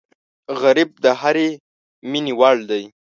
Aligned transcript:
غریب 0.61 0.89
د 1.03 1.05
هرې 1.19 1.49
مینې 2.11 2.33
وړ 2.39 2.57
دی 2.69 2.83